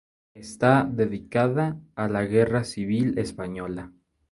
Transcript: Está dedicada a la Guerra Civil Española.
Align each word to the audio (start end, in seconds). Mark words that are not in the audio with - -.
Está 0.33 0.83
dedicada 0.83 1.79
a 1.93 2.07
la 2.07 2.25
Guerra 2.25 2.63
Civil 2.63 3.19
Española. 3.19 3.91